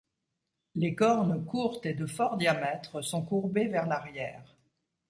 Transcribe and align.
Les 0.73 0.95
cornes 0.95 1.45
courtes 1.45 1.85
et 1.85 1.93
de 1.93 2.07
fort 2.07 2.35
diamètre, 2.35 3.03
sont 3.03 3.23
courbées 3.23 3.67
vers 3.67 3.85
l'arrière. 3.85 4.57